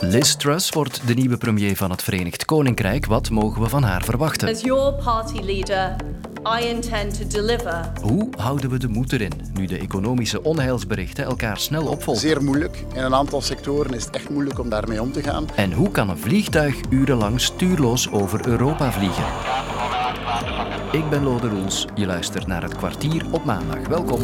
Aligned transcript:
Liz 0.00 0.36
Truss 0.36 0.70
wordt 0.70 1.06
de 1.06 1.14
nieuwe 1.14 1.36
premier 1.36 1.76
van 1.76 1.90
het 1.90 2.02
Verenigd 2.02 2.44
Koninkrijk. 2.44 3.06
Wat 3.06 3.30
mogen 3.30 3.62
we 3.62 3.68
van 3.68 3.82
haar 3.82 4.04
verwachten? 4.04 4.48
As 4.48 4.60
your 4.60 4.92
party 4.92 5.40
leader, 5.40 5.96
I 6.60 6.66
intend 6.68 7.20
to 7.20 7.26
deliver. 7.26 7.90
Hoe 8.00 8.28
houden 8.36 8.70
we 8.70 8.78
de 8.78 8.88
moed 8.88 9.12
erin 9.12 9.32
nu 9.52 9.66
de 9.66 9.78
economische 9.78 10.42
onheilsberichten 10.42 11.24
elkaar 11.24 11.58
snel 11.58 11.86
opvolgen? 11.86 12.22
Zeer 12.22 12.42
moeilijk. 12.42 12.84
In 12.94 13.02
een 13.02 13.14
aantal 13.14 13.40
sectoren 13.40 13.94
is 13.94 14.04
het 14.04 14.14
echt 14.14 14.30
moeilijk 14.30 14.58
om 14.58 14.68
daarmee 14.68 15.02
om 15.02 15.12
te 15.12 15.22
gaan. 15.22 15.46
En 15.54 15.72
hoe 15.72 15.90
kan 15.90 16.10
een 16.10 16.18
vliegtuig 16.18 16.76
urenlang 16.90 17.40
stuurloos 17.40 18.10
over 18.10 18.46
Europa 18.46 18.92
vliegen? 18.92 19.24
Ik 20.92 21.10
ben 21.10 21.22
Lode 21.22 21.48
Roels. 21.48 21.86
Je 21.94 22.06
luistert 22.06 22.46
naar 22.46 22.62
het 22.62 22.76
kwartier 22.76 23.26
op 23.30 23.44
maandag. 23.44 23.86
Welkom. 23.88 24.20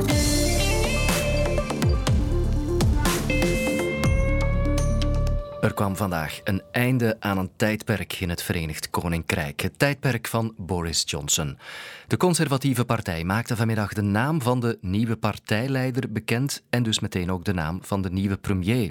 Er 5.75 5.81
kwam 5.81 5.97
vandaag 5.97 6.41
een 6.45 6.63
einde 6.73 7.17
aan 7.21 7.39
een 7.39 7.51
tijdperk 7.57 8.13
in 8.13 8.29
het 8.29 8.43
Verenigd 8.43 8.91
Koninkrijk. 8.91 9.61
Het 9.61 9.79
tijdperk 9.79 10.27
van 10.29 10.55
Boris 10.57 11.03
Johnson. 11.07 11.59
De 12.07 12.17
conservatieve 12.17 12.85
partij 12.85 13.25
maakte 13.25 13.57
vanmiddag 13.57 13.93
de 13.93 14.03
naam 14.03 14.43
van 14.43 14.61
de 14.61 14.79
nieuwe 14.81 15.17
partijleider 15.17 16.13
bekend 16.13 16.63
en 16.71 16.83
dus 16.83 17.01
meteen 17.01 17.31
ook 17.31 17.45
de 17.45 17.55
naam 17.55 17.79
van 17.83 18.03
de 18.03 18.11
nieuwe 18.11 18.37
premier. 18.37 18.91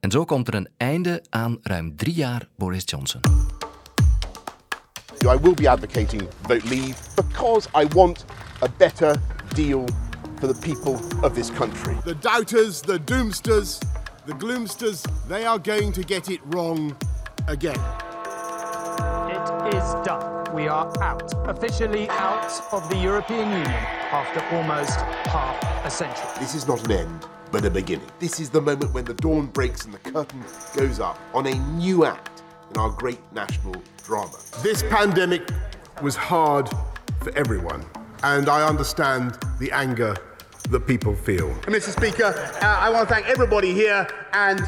En 0.00 0.10
zo 0.10 0.24
komt 0.24 0.48
er 0.48 0.54
een 0.54 0.68
einde 0.76 1.24
aan 1.30 1.58
ruim 1.62 1.96
drie 1.96 2.14
jaar 2.14 2.48
Boris 2.56 2.82
Johnson. 2.84 3.20
I 5.22 5.38
will 5.42 5.54
be 5.54 5.70
advocating 5.70 6.22
vote 6.42 6.68
leave 6.68 6.94
because 7.14 7.68
I 7.82 7.86
want 7.94 8.24
a 8.62 8.68
better 8.76 9.16
deal 9.54 9.84
for 10.38 10.54
the 10.54 10.58
people 10.60 11.22
of 11.22 11.32
this 11.32 11.52
country. 11.52 11.96
The 12.04 12.18
doubters, 12.18 12.80
the 12.80 13.04
doomsters, 13.04 13.78
the 14.30 14.36
gloomsters, 14.36 15.02
they 15.26 15.44
are 15.44 15.58
going 15.58 15.90
to 15.90 16.04
get 16.04 16.30
it 16.30 16.40
wrong 16.46 16.96
again. 17.48 17.78
It 19.28 19.74
is 19.74 20.06
done. 20.06 20.54
We 20.54 20.68
are 20.68 20.86
out, 21.02 21.32
officially 21.48 22.08
out 22.10 22.48
of 22.72 22.88
the 22.88 22.96
European 22.96 23.50
Union 23.50 23.66
after 24.12 24.40
almost 24.54 25.00
half 25.26 25.84
a 25.84 25.90
century. 25.90 26.28
This 26.38 26.54
is 26.54 26.68
not 26.68 26.84
an 26.84 26.92
end, 26.92 27.26
but 27.50 27.64
a 27.64 27.70
beginning. 27.70 28.06
This 28.20 28.38
is 28.38 28.50
the 28.50 28.60
moment 28.60 28.94
when 28.94 29.04
the 29.04 29.14
dawn 29.14 29.46
breaks 29.46 29.84
and 29.84 29.92
the 29.92 29.98
curtain 29.98 30.44
goes 30.76 31.00
up 31.00 31.18
on 31.34 31.48
a 31.48 31.54
new 31.72 32.04
act 32.04 32.42
in 32.70 32.78
our 32.78 32.90
great 32.90 33.20
national 33.32 33.82
drama. 34.04 34.38
This 34.62 34.84
pandemic 34.84 35.48
was 36.02 36.14
hard 36.14 36.68
for 37.20 37.36
everyone, 37.36 37.84
and 38.22 38.48
I 38.48 38.64
understand 38.64 39.38
the 39.58 39.72
anger 39.72 40.16
that 40.70 40.84
people 40.86 41.14
feel. 41.22 41.48
Mr. 41.66 41.90
Speaker, 41.90 42.34
uh, 42.62 42.86
I 42.86 42.90
want 42.90 43.08
to 43.08 43.14
thank 43.14 43.26
everybody 43.26 43.72
here 43.72 44.06
and 44.32 44.60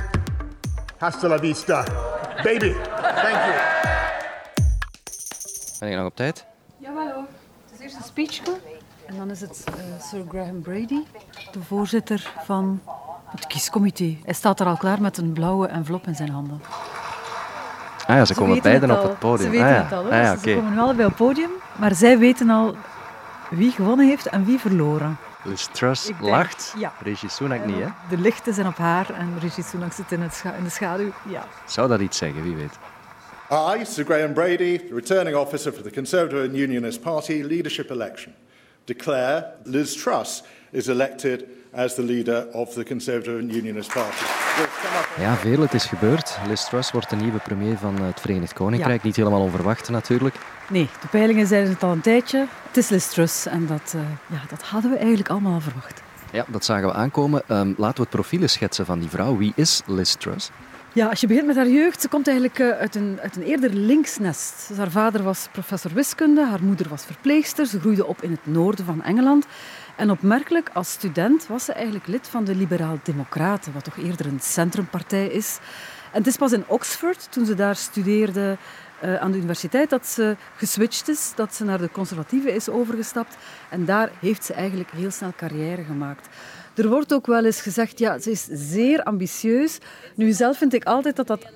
hasta 1.01 1.29
la 1.29 1.39
vista, 1.39 1.85
baby. 2.43 2.75
Thank 3.23 3.39
you. 3.47 3.83
Ben 5.81 5.91
je 5.91 5.97
nog 5.97 6.07
op 6.07 6.17
tijd? 6.17 6.45
Jawel 6.79 7.13
hoor. 7.13 7.25
Het 7.71 7.79
is 7.79 7.81
eerst 7.81 7.97
een 7.97 8.05
speechje 8.05 8.43
en 9.07 9.17
dan 9.17 9.31
is 9.31 9.41
het 9.41 9.65
eh, 9.67 10.05
Sir 10.09 10.25
Graham 10.29 10.63
Brady, 10.63 11.01
de 11.53 11.63
voorzitter 11.67 12.33
van 12.45 12.81
het 13.31 13.47
kiescomité. 13.47 14.17
Hij 14.25 14.35
staat 14.35 14.61
er 14.61 14.67
al 14.67 14.77
klaar 14.77 15.01
met 15.01 15.19
een 15.19 15.33
blauwe 15.33 15.67
envelop 15.67 16.07
in 16.07 16.15
zijn 16.15 16.31
handen. 16.31 16.61
Ah 18.07 18.17
ja, 18.17 18.25
ze 18.25 18.35
komen 18.35 18.63
beiden 18.63 18.91
het 18.91 18.99
op 18.99 19.09
het 19.09 19.19
podium. 19.19 19.53
Ze 19.53 19.59
weten 19.59 19.67
ah, 19.67 19.73
ja. 19.73 19.83
het 19.83 19.93
al. 19.93 20.05
Ah, 20.05 20.11
ja, 20.11 20.37
Ze 20.37 20.55
komen 20.55 20.73
nu 20.73 20.79
allebei 20.79 21.09
op 21.09 21.19
het 21.19 21.27
podium, 21.27 21.51
maar 21.77 21.95
zij 21.95 22.19
weten 22.19 22.51
al 22.51 22.77
wie 23.51 23.71
gewonnen 23.71 24.07
heeft 24.07 24.27
en 24.27 24.45
wie 24.45 24.59
verloren. 24.59 25.17
Liz 25.45 25.67
Truss 25.73 26.07
denk- 26.07 26.21
lacht, 26.21 26.75
ja. 26.79 26.93
Sunak 27.27 27.65
niet, 27.65 27.77
hè? 27.77 27.87
De 28.09 28.19
lichten 28.19 28.55
zijn 28.55 28.67
op 28.67 28.77
haar 28.77 29.11
en 29.11 29.39
Rishi 29.41 29.63
Sunak 29.63 29.93
zit 29.93 30.13
in, 30.13 30.21
het 30.21 30.35
scha- 30.35 30.55
in 30.55 30.65
de 30.65 30.71
schaduw. 30.71 31.13
Ja. 31.29 31.45
Zou 31.67 31.89
dat 31.89 32.01
iets 32.01 32.19
zeggen, 32.19 32.43
wie 32.43 32.55
weet. 32.57 32.79
I, 33.81 33.85
Sir 33.85 34.05
Graham 34.05 34.33
Brady, 34.33 34.79
the 34.79 34.95
returning 34.95 35.37
officer 35.37 35.73
for 35.73 35.83
the 35.83 35.91
Conservative 35.91 36.43
and 36.49 36.55
Unionist 36.57 37.01
Party 37.01 37.43
leadership 37.43 37.91
election, 37.91 38.35
declare 38.85 39.47
Liz 39.65 40.03
Truss 40.03 40.43
is 40.71 40.87
elected 40.87 41.45
as 41.73 41.95
the 41.95 42.03
leader 42.03 42.47
of 42.53 42.73
the 42.73 42.85
Conservative 42.85 43.39
and 43.39 43.55
Unionist 43.55 43.93
Party. 43.93 44.25
Ja, 45.19 45.37
veel, 45.37 45.61
het 45.61 45.75
is 45.75 45.85
gebeurd. 45.85 46.39
Liz 46.49 46.65
Truss 46.65 46.91
wordt 46.91 47.11
de 47.11 47.17
nieuwe 47.17 47.39
premier 47.39 47.77
van 47.77 48.03
het 48.03 48.21
Verenigd 48.21 48.53
Koninkrijk. 48.53 49.03
Niet 49.03 49.17
helemaal 49.17 49.41
onverwacht 49.41 49.89
natuurlijk. 49.89 50.35
Nee, 50.69 50.89
de 51.01 51.07
peilingen 51.07 51.47
zeiden 51.47 51.73
het 51.73 51.83
al 51.83 51.93
een 51.93 52.01
tijdje. 52.01 52.47
Het 52.67 52.77
is 52.77 52.89
Liz 52.89 53.09
Truss 53.09 53.47
en 53.47 53.67
dat, 53.67 53.93
eh, 53.95 54.01
ja, 54.27 54.43
dat 54.49 54.63
hadden 54.63 54.91
we 54.91 54.97
eigenlijk 54.97 55.29
allemaal 55.29 55.53
al 55.53 55.61
verwacht. 55.61 56.03
Ja, 56.33 56.45
dat 56.49 56.65
zagen 56.65 56.89
we 56.89 56.95
aankomen. 56.95 57.43
Ehm, 57.47 57.73
laten 57.77 57.97
we 57.97 58.03
het 58.03 58.11
profiel 58.11 58.49
schetsen 58.49 58.87
van 58.87 58.99
die 58.99 59.09
vrouw. 59.09 59.37
Wie 59.37 59.53
is 59.57 59.83
Liz 59.87 60.15
Truss? 60.15 60.51
Ja, 60.95 61.09
als 61.09 61.21
je 61.21 61.27
begint 61.27 61.47
met 61.47 61.57
haar 61.57 61.69
jeugd, 61.69 62.01
ze 62.01 62.09
komt 62.09 62.27
eigenlijk 62.27 62.59
eh, 62.59 62.69
uit 62.69 62.95
een, 62.95 63.19
uit 63.23 63.37
een 63.37 63.43
eerder 63.43 63.75
linksnest. 63.75 64.69
Dus 64.69 64.77
haar 64.77 64.91
vader 64.91 65.23
was 65.23 65.49
professor 65.53 65.93
wiskunde, 65.95 66.47
haar 66.47 66.63
moeder 66.63 66.89
was 66.89 67.05
verpleegster. 67.05 67.67
Ze 67.67 67.81
groeide 67.81 68.07
op 68.07 68.23
in 68.23 68.31
het 68.31 68.47
noorden 68.47 68.85
van 68.85 69.03
Engeland. 69.03 69.47
En 69.97 70.11
opmerkelijk, 70.11 70.71
als 70.73 70.91
student 70.91 71.47
was 71.47 71.65
ze 71.65 71.73
eigenlijk 71.73 72.07
lid 72.07 72.29
van 72.29 72.45
de 72.45 72.55
Liberaal-Democraten, 72.55 73.73
wat 73.73 73.85
toch 73.85 73.97
eerder 73.97 74.27
een 74.27 74.41
centrumpartij 74.41 75.27
is. 75.27 75.59
En 76.13 76.19
het 76.19 76.27
is 76.27 76.37
pas 76.37 76.53
in 76.53 76.65
Oxford, 76.67 77.27
toen 77.31 77.47
ze 77.47 77.55
daar 77.55 77.77
studeerde 77.77 78.57
eh, 79.01 79.17
aan 79.17 79.31
de 79.31 79.39
universiteit, 79.39 79.91
dat 79.91 80.07
ze 80.07 80.37
geswitcht 80.57 81.09
is, 81.09 81.33
dat 81.35 81.55
ze 81.55 81.65
naar 81.65 81.79
de 81.79 81.91
conservatieven 81.91 82.55
is 82.55 82.69
overgestapt. 82.69 83.37
En 83.69 83.85
daar 83.85 84.11
heeft 84.21 84.45
ze 84.45 84.53
eigenlijk 84.53 84.91
heel 84.91 85.11
snel 85.11 85.33
carrière 85.37 85.85
gemaakt. 85.85 86.29
Er 86.75 86.89
wordt 86.89 87.13
ook 87.15 87.27
wel 87.27 87.45
eens 87.45 87.61
gezegd, 87.61 87.99
ja, 87.99 88.19
ze 88.19 88.31
is 88.31 88.47
zeer 88.51 89.03
ambitieus. 89.03 89.79
Nu, 90.15 90.33
zelf 90.33 90.59
vind 90.59 90.75
ik 90.75 90.85
altijd 90.85 91.17
dat 91.17 91.27
dat 91.27 91.47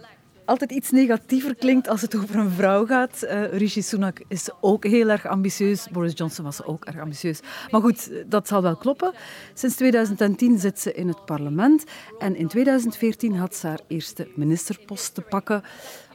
altijd 0.44 0.70
iets 0.72 0.90
negatiever 0.90 1.54
klinkt 1.54 1.88
als 1.88 2.02
het 2.02 2.16
over 2.16 2.36
een 2.36 2.50
vrouw 2.50 2.86
gaat. 2.86 3.22
Eh, 3.22 3.58
Rishi 3.58 3.82
Sunak 3.82 4.20
is 4.28 4.48
ook 4.60 4.84
heel 4.84 5.08
erg 5.08 5.26
ambitieus. 5.26 5.88
Boris 5.92 6.12
Johnson 6.14 6.44
was 6.44 6.64
ook 6.64 6.84
erg 6.84 7.00
ambitieus. 7.00 7.40
Maar 7.70 7.80
goed, 7.80 8.10
dat 8.26 8.48
zal 8.48 8.62
wel 8.62 8.76
kloppen. 8.76 9.12
Sinds 9.54 9.76
2010 9.76 10.58
zit 10.58 10.80
ze 10.80 10.92
in 10.92 11.08
het 11.08 11.24
parlement. 11.24 11.84
En 12.18 12.36
in 12.36 12.48
2014 12.48 13.36
had 13.36 13.54
ze 13.54 13.66
haar 13.66 13.80
eerste 13.86 14.28
ministerpost 14.34 15.14
te 15.14 15.20
pakken. 15.20 15.62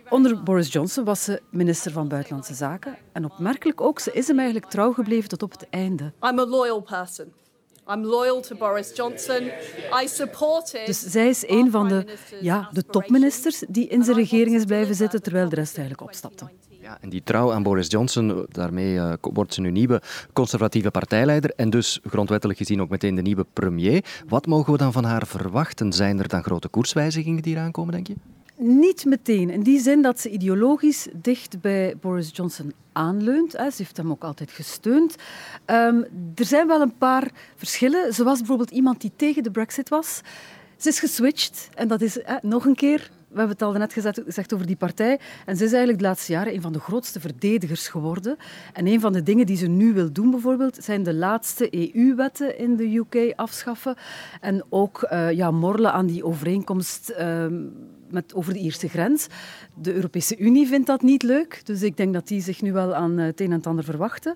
Onder 0.10 0.44
Boris 0.44 0.72
Johnson 0.72 1.04
was 1.04 1.24
ze 1.24 1.42
minister 1.50 1.92
van 1.92 2.08
Buitenlandse 2.08 2.54
Zaken. 2.54 2.98
En 3.12 3.26
opmerkelijk 3.26 3.82
ook, 3.82 4.00
ze 4.00 4.12
is 4.12 4.28
hem 4.28 4.38
eigenlijk 4.38 4.70
trouw 4.70 4.94
gebleven 4.94 5.30
tot 5.30 5.44
op 5.44 5.52
het 5.52 5.70
einde. 5.70 6.04
I'm 6.04 6.40
a 6.40 6.46
loyal 6.46 6.82
person. 6.82 7.41
I'm 7.88 8.06
loyal 8.06 8.42
to 8.42 8.56
Boris 8.56 8.92
Johnson. 8.96 9.44
I 10.04 10.08
supported. 10.08 10.86
Dus 10.86 11.00
zij 11.00 11.30
is 11.30 11.44
een 11.48 11.72
van 11.72 11.88
de, 11.88 12.06
ja, 12.42 12.70
de 12.72 12.86
topministers 12.86 13.64
die 13.68 13.88
in 13.88 14.04
zijn 14.04 14.18
regering 14.18 14.56
is 14.56 14.66
blijven 14.66 14.96
zitten, 14.96 15.22
terwijl 15.22 15.50
de 15.50 15.56
rest 15.56 15.78
eigenlijk 15.78 16.08
opstapte. 16.08 16.46
Ja, 16.82 16.98
en 17.02 17.10
die 17.10 17.24
trouw 17.24 17.52
aan 17.52 17.64
Boris 17.64 17.88
Johnson, 17.88 18.46
daarmee 18.50 18.98
eh, 18.98 19.14
wordt 19.20 19.54
ze 19.54 19.62
nu 19.62 19.72
nieuwe 19.72 20.02
conservatieve 20.34 20.92
partijleider 20.92 21.54
en 21.56 21.70
dus 21.70 22.00
grondwettelijk 22.04 22.60
gezien 22.60 22.82
ook 22.82 22.90
meteen 22.90 23.16
de 23.16 23.22
nieuwe 23.22 23.46
premier. 23.54 24.06
Wat 24.28 24.46
mogen 24.46 24.72
we 24.72 24.78
dan 24.78 24.92
van 24.92 25.04
haar 25.04 25.28
verwachten? 25.28 25.94
Zijn 25.94 26.20
er 26.20 26.28
dan 26.28 26.44
grote 26.44 26.68
koerswijzigingen 26.68 27.44
die 27.44 27.56
eraan 27.56 27.72
komen, 27.72 27.94
denk 27.94 28.08
je? 28.08 28.16
Niet 28.64 29.06
meteen, 29.06 29.50
in 29.50 29.64
die 29.64 29.80
zin 29.80 30.02
dat 30.02 30.20
ze 30.20 30.30
ideologisch 30.30 31.08
dicht 31.14 31.62
bij 31.62 31.96
Boris 32.02 32.30
Johnson 32.34 32.74
aanleunt. 32.92 33.52
Ze 33.52 33.74
heeft 33.76 33.98
hem 33.98 34.12
ook 34.12 34.24
altijd 34.24 34.52
gesteund. 34.52 35.16
Ehm, 35.66 36.02
er 36.36 36.46
zijn 36.46 36.68
wel 36.68 36.82
een 36.82 36.98
paar 36.98 37.32
verschillen. 37.56 38.14
Ze 38.14 38.24
was 38.24 38.38
bijvoorbeeld 38.38 38.72
iemand 38.72 39.02
die 39.02 39.12
tegen 39.16 39.44
de 39.44 39.52
brexit 39.52 39.90
was. 39.90 40.22
Ze 40.78 40.90
is 40.90 41.00
geswitcht 41.00 41.70
en 41.76 41.88
dat 41.88 42.02
is 42.02 42.20
nog 42.42 42.66
een 42.66 42.76
keer... 42.76 43.12
We 43.28 43.38
hebben 43.38 43.56
het 43.56 43.66
al 43.66 43.74
net 43.74 43.94
gezegd, 43.94 44.22
gezegd 44.26 44.54
over 44.54 44.66
die 44.66 44.76
partij. 44.76 45.20
En 45.46 45.58
ze 45.58 45.64
is 45.64 45.70
eigenlijk 45.70 46.02
de 46.02 46.08
laatste 46.08 46.32
jaren 46.32 46.54
een 46.54 46.62
van 46.62 46.74
de 46.74 46.80
grootste 46.80 47.20
verdedigers 47.20 47.88
geworden. 47.88 48.38
En 48.74 48.88
een 48.88 49.00
van 49.00 49.14
de 49.14 49.24
dingen 49.24 49.46
die 49.46 49.58
ze 49.58 49.68
nu 49.68 49.94
wil 49.94 50.12
doen 50.12 50.32
bijvoorbeeld, 50.32 50.78
zijn 50.84 51.04
de 51.04 51.14
laatste 51.14 51.94
EU-wetten 51.96 52.58
in 52.58 52.76
de 52.76 52.96
UK 52.96 53.34
afschaffen. 53.36 53.96
En 54.42 54.66
ook 54.70 55.02
eh, 55.02 55.32
ja, 55.32 55.52
morrelen 55.52 55.94
aan 55.94 56.06
die 56.06 56.26
overeenkomst 56.26 57.10
ehm, 57.10 57.54
met, 58.12 58.34
over 58.34 58.54
de 58.54 58.60
Ierse 58.60 58.90
grens. 58.90 59.28
De 59.74 59.94
Europese 59.94 60.38
Unie 60.38 60.68
vindt 60.68 60.88
dat 60.88 61.02
niet 61.02 61.24
leuk, 61.24 61.62
dus 61.64 61.82
ik 61.82 61.98
denk 61.98 62.14
dat 62.14 62.28
die 62.28 62.42
zich 62.42 62.62
nu 62.62 62.74
wel 62.74 62.96
aan 62.96 63.20
eh, 63.20 63.26
het 63.26 63.42
een 63.42 63.52
en 63.52 63.64
ander 63.64 63.84
verwachten. 63.84 64.36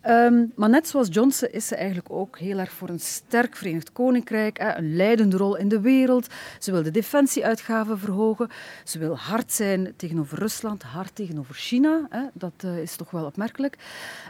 Ehm, 0.00 0.44
maar 0.54 0.68
net 0.68 0.88
zoals 0.88 1.08
Johnson 1.10 1.48
is 1.48 1.66
ze 1.66 1.76
eigenlijk 1.76 2.10
ook 2.10 2.38
heel 2.38 2.58
erg 2.58 2.72
voor 2.72 2.88
een 2.88 3.00
sterk 3.00 3.56
Verenigd 3.56 3.92
Koninkrijk, 3.92 4.58
een 4.58 4.96
leidende 4.96 5.36
rol 5.36 5.56
in 5.56 5.68
de 5.68 5.80
wereld. 5.80 6.26
Ze 6.58 6.72
wil 6.72 6.82
de 6.82 6.90
defensieuitgaven 6.90 7.98
verhogen. 7.98 8.48
Ze 8.84 8.98
wil 8.98 9.16
hard 9.16 9.52
zijn 9.52 9.92
tegenover 9.96 10.38
Rusland, 10.38 10.82
hard 10.82 11.14
tegenover 11.14 11.54
China. 11.54 12.08
Dat 12.32 12.52
eh, 12.56 12.78
is 12.78 12.96
toch 12.96 13.10
wel 13.10 13.24
opmerkelijk. 13.24 13.78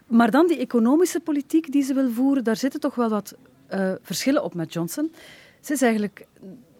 Maar 0.06 0.30
dan 0.30 0.46
die 0.46 0.58
economische 0.58 1.20
politiek 1.20 1.72
die 1.72 1.82
ze 1.82 1.94
wil 1.94 2.10
voeren, 2.10 2.44
daar 2.44 2.56
zitten 2.56 2.80
toch 2.80 2.94
wel 2.94 3.08
wat 3.08 3.36
eh, 3.66 3.92
verschillen 4.02 4.44
op 4.44 4.54
met 4.54 4.72
Johnson. 4.72 5.12
Ze 5.60 5.72
is 5.72 5.82
eigenlijk 5.82 6.26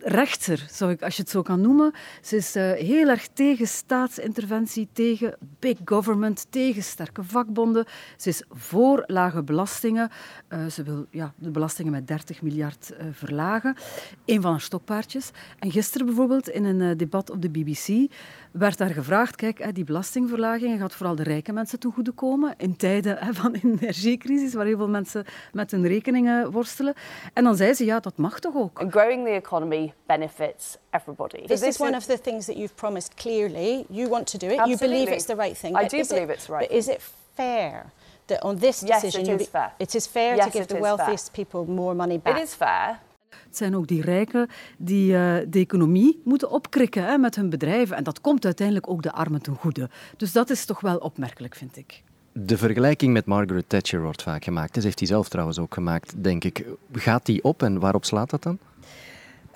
rechter, 0.04 0.66
zou 0.70 0.90
ik, 0.90 1.02
als 1.02 1.16
je 1.16 1.22
het 1.22 1.30
zo 1.30 1.42
kan 1.42 1.60
noemen. 1.60 1.92
Ze 2.22 2.36
is 2.36 2.56
uh, 2.56 2.72
heel 2.72 3.08
erg 3.08 3.28
tegen 3.32 3.66
staatsinterventie, 3.66 4.88
tegen 4.92 5.36
big 5.58 5.78
government, 5.84 6.46
tegen 6.50 6.82
sterke 6.82 7.24
vakbonden. 7.24 7.84
Ze 8.16 8.28
is 8.28 8.42
voor 8.50 9.04
lage 9.06 9.42
belastingen. 9.42 10.10
Uh, 10.48 10.66
ze 10.66 10.82
wil 10.82 11.06
ja, 11.10 11.32
de 11.36 11.50
belastingen 11.50 11.92
met 11.92 12.06
30 12.06 12.42
miljard 12.42 12.92
uh, 12.92 13.06
verlagen. 13.12 13.76
Een 14.24 14.42
van 14.42 14.50
haar 14.50 14.60
stokpaardjes. 14.60 15.30
En 15.58 15.70
gisteren 15.70 16.06
bijvoorbeeld 16.06 16.48
in 16.48 16.64
een 16.64 16.96
debat 16.96 17.30
op 17.30 17.42
de 17.42 17.50
BBC 17.50 18.12
werd 18.58 18.78
daar 18.78 18.90
gevraagd, 18.90 19.36
kijk, 19.36 19.74
die 19.74 19.84
belastingverlagingen 19.84 20.78
gaat 20.78 20.94
vooral 20.94 21.14
de 21.14 21.22
rijke 21.22 21.52
mensen 21.52 21.78
ten 21.78 21.92
goede 21.92 22.12
komen 22.12 22.54
in 22.56 22.76
tijden 22.76 23.34
van 23.34 23.54
energiecrisis, 23.64 24.54
waar 24.54 24.66
heel 24.66 24.76
veel 24.76 24.88
mensen 24.88 25.24
met 25.52 25.70
hun 25.70 25.86
rekeningen 25.86 26.50
worstelen. 26.50 26.94
En 27.32 27.44
dan 27.44 27.56
zei 27.56 27.74
ze, 27.74 27.84
ja, 27.84 28.00
dat 28.00 28.16
mag 28.16 28.40
toch 28.40 28.54
ook. 28.54 28.84
Growing 28.90 29.24
the 29.24 29.30
economy 29.30 29.92
benefits 30.06 30.76
everybody. 30.90 31.46
This, 31.46 31.62
is 31.62 31.80
one 31.80 31.96
of 31.96 32.04
the 32.04 32.20
things 32.20 32.46
that 32.46 32.56
you've 32.56 32.74
promised 32.74 33.14
clearly. 33.14 33.84
You 33.88 34.08
want 34.08 34.30
to 34.30 34.38
do 34.38 34.46
it. 34.46 34.58
Absolutely. 34.58 34.86
You 34.86 34.92
believe 34.92 35.14
it's 35.14 35.26
the 35.26 35.36
right 35.36 35.58
thing. 35.58 35.76
I 35.76 35.88
do 35.88 36.04
believe 36.08 36.32
it, 36.32 36.36
it's 36.36 36.48
right. 36.48 36.68
But 36.68 36.76
is 36.76 36.88
it 36.88 37.00
fair? 37.34 37.92
That 38.26 38.42
on 38.42 38.58
this 38.58 38.80
decision, 38.80 39.24
yes, 39.24 39.34
it 39.34 39.40
is 39.40 39.48
fair. 39.48 39.72
It 39.78 39.94
is 39.94 40.06
fair 40.06 40.36
yes, 40.36 40.46
to 40.46 40.58
give 40.58 40.66
the 40.66 40.80
wealthiest 40.80 41.32
fair. 41.32 41.44
people 41.44 41.74
more 41.74 41.94
money 41.94 42.18
back. 42.18 42.36
It 42.36 42.42
is 42.42 42.54
fair. 42.54 42.98
Het 43.46 43.56
zijn 43.56 43.76
ook 43.76 43.86
die 43.86 44.02
rijken 44.02 44.48
die 44.78 45.12
uh, 45.12 45.36
de 45.48 45.58
economie 45.58 46.20
moeten 46.24 46.50
opkrikken 46.50 47.04
hè, 47.04 47.18
met 47.18 47.36
hun 47.36 47.50
bedrijven. 47.50 47.96
En 47.96 48.04
dat 48.04 48.20
komt 48.20 48.44
uiteindelijk 48.44 48.90
ook 48.90 49.02
de 49.02 49.12
armen 49.12 49.42
ten 49.42 49.54
goede. 49.54 49.90
Dus 50.16 50.32
dat 50.32 50.50
is 50.50 50.64
toch 50.64 50.80
wel 50.80 50.96
opmerkelijk, 50.96 51.54
vind 51.54 51.76
ik. 51.76 52.02
De 52.32 52.58
vergelijking 52.58 53.12
met 53.12 53.26
Margaret 53.26 53.68
Thatcher 53.68 54.02
wordt 54.02 54.22
vaak 54.22 54.44
gemaakt. 54.44 54.74
Dat 54.74 54.82
heeft 54.82 54.98
hij 54.98 55.08
zelf 55.08 55.28
trouwens 55.28 55.58
ook 55.58 55.74
gemaakt, 55.74 56.22
denk 56.22 56.44
ik. 56.44 56.64
Gaat 56.92 57.26
die 57.26 57.44
op 57.44 57.62
en 57.62 57.80
waarop 57.80 58.04
slaat 58.04 58.30
dat 58.30 58.42
dan? 58.42 58.58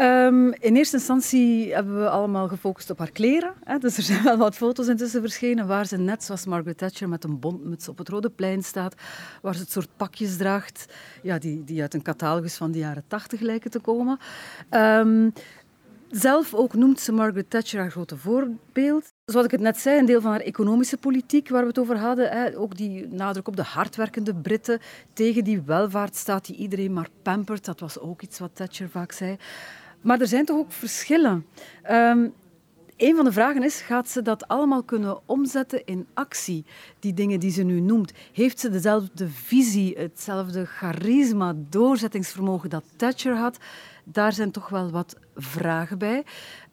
Um, 0.01 0.53
in 0.53 0.77
eerste 0.77 0.97
instantie 0.97 1.75
hebben 1.75 1.99
we 1.99 2.09
allemaal 2.09 2.49
gefocust 2.49 2.91
op 2.91 2.99
haar 2.99 3.11
kleren. 3.11 3.53
Hè. 3.65 3.79
Dus 3.79 3.97
er 3.97 4.03
zijn 4.03 4.23
wel 4.23 4.37
wat 4.37 4.57
foto's 4.57 4.89
intussen 4.89 5.21
verschenen 5.21 5.67
waar 5.67 5.87
ze 5.87 5.97
net 5.97 6.25
zoals 6.25 6.47
Margaret 6.47 6.79
Thatcher 6.79 7.09
met 7.09 7.25
een 7.25 7.39
bontmuts 7.39 7.89
op 7.89 7.99
het 7.99 8.09
Rode 8.09 8.31
Plein 8.31 8.63
staat, 8.63 8.95
waar 9.43 9.55
ze 9.55 9.61
het 9.61 9.71
soort 9.71 9.89
pakjes 9.97 10.37
draagt 10.37 10.87
ja, 11.23 11.39
die, 11.39 11.65
die 11.65 11.81
uit 11.81 11.95
een 11.95 12.03
catalogus 12.03 12.57
van 12.57 12.71
de 12.71 12.79
jaren 12.79 13.05
tachtig 13.07 13.41
lijken 13.41 13.71
te 13.71 13.79
komen. 13.79 14.19
Um, 14.71 15.33
zelf 16.11 16.55
ook 16.55 16.75
noemt 16.75 17.01
ze 17.01 17.13
Margaret 17.13 17.51
Thatcher 17.51 17.81
haar 17.81 17.91
grote 17.91 18.17
voorbeeld. 18.17 19.13
Zoals 19.25 19.47
ik 19.47 19.53
het 19.53 19.61
net 19.61 19.79
zei, 19.79 19.99
een 19.99 20.07
deel 20.07 20.21
van 20.21 20.31
haar 20.31 20.41
economische 20.41 20.97
politiek 20.97 21.49
waar 21.49 21.63
we 21.63 21.69
het 21.69 21.79
over 21.79 21.99
hadden. 21.99 22.31
Hè, 22.31 22.59
ook 22.59 22.77
die 22.77 23.09
nadruk 23.09 23.49
op 23.49 23.57
de 23.57 23.63
hardwerkende 23.63 24.35
Britten 24.35 24.81
tegen 25.13 25.45
die 25.45 25.63
welvaartsstaat 25.63 26.47
die 26.47 26.57
iedereen 26.57 26.93
maar 26.93 27.09
pampert. 27.23 27.65
Dat 27.65 27.81
was 27.81 27.99
ook 27.99 28.23
iets 28.23 28.39
wat 28.39 28.51
Thatcher 28.55 28.89
vaak 28.89 29.13
zei. 29.13 29.37
Maar 30.01 30.21
er 30.21 30.27
zijn 30.27 30.45
toch 30.45 30.59
ook 30.59 30.73
verschillen. 30.73 31.47
Um, 31.91 32.33
een 32.97 33.17
van 33.17 33.25
de 33.25 33.33
vragen 33.33 33.63
is, 33.63 33.81
gaat 33.81 34.09
ze 34.09 34.23
dat 34.23 34.49
allemaal 34.49 34.83
kunnen 34.83 35.19
omzetten 35.27 35.85
in 35.85 36.07
actie? 36.15 36.65
Die 36.99 37.15
dingen 37.15 37.41
die 37.41 37.51
ze 37.51 37.63
nu 37.63 37.81
noemt. 37.81 38.13
Heeft 38.33 38.61
ze 38.61 38.69
dezelfde 38.69 39.29
visie, 39.29 39.99
hetzelfde 39.99 40.65
charisma, 40.65 41.55
doorzettingsvermogen 41.69 42.71
dat 42.71 42.85
Thatcher 42.97 43.37
had? 43.37 43.59
Daar 44.05 44.33
zijn 44.33 44.51
toch 44.51 44.69
wel 44.69 44.91
wat 44.91 45.17
vragen 45.35 45.99
bij. 45.99 46.25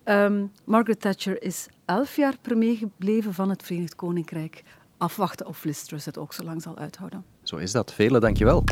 Um, 0.05 0.51
Margaret 0.63 1.01
Thatcher 1.01 1.41
is 1.43 1.67
elf 1.85 2.15
jaar 2.15 2.33
premier 2.41 2.77
gebleven 2.77 3.33
van 3.33 3.49
het 3.49 3.63
Verenigd 3.63 3.95
Koninkrijk. 3.95 4.63
Afwachten 4.97 5.47
of 5.47 5.63
Liz 5.63 5.81
Truss 5.81 6.05
het 6.05 6.17
ook 6.17 6.33
zo 6.33 6.43
lang 6.43 6.61
zal 6.61 6.77
uithouden. 6.77 7.25
Zo 7.43 7.57
is 7.57 7.71
dat. 7.71 7.93
Vele, 7.93 8.19
dankjewel. 8.19 8.63